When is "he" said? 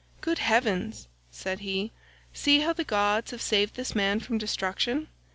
1.59-1.91